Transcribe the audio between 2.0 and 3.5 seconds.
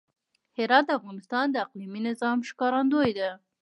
نظام ښکارندوی ده.